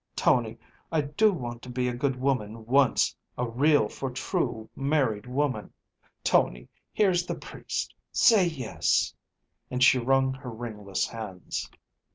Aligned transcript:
Tony, 0.15 0.57
I 0.91 1.01
do 1.01 1.31
want 1.31 1.61
to 1.61 1.69
be 1.69 1.87
a 1.87 1.93
good 1.93 2.15
woman 2.15 2.65
once, 2.65 3.15
a 3.37 3.47
real 3.47 3.87
for 3.87 4.09
true 4.09 4.67
married 4.75 5.27
woman. 5.27 5.71
Tony, 6.23 6.67
here's 6.91 7.27
the 7.27 7.35
priest; 7.35 7.93
say 8.11 8.47
yes." 8.47 9.13
And 9.69 9.83
she 9.83 9.99
wrung 9.99 10.33
her 10.33 10.49
ringless 10.49 11.05
hands. 11.05 11.69